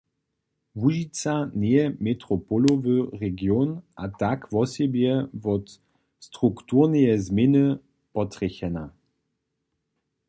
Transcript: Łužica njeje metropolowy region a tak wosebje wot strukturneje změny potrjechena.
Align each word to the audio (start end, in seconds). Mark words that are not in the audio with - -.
Łužica 0.81 1.33
njeje 1.61 1.85
metropolowy 2.05 2.95
region 3.21 3.69
a 4.03 4.05
tak 4.21 4.39
wosebje 4.53 5.13
wot 5.43 5.67
strukturneje 6.27 7.13
změny 7.27 7.65
potrjechena. 8.13 8.85